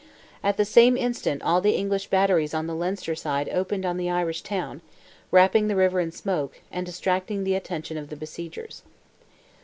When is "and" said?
6.71-6.83